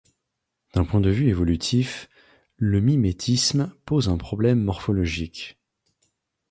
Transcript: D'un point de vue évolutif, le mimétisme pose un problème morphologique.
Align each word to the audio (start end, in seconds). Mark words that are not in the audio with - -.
D'un 0.73 0.83
point 0.83 0.99
de 0.99 1.11
vue 1.11 1.27
évolutif, 1.27 2.09
le 2.55 2.81
mimétisme 2.81 3.71
pose 3.85 4.09
un 4.09 4.17
problème 4.17 4.59
morphologique. 4.63 5.59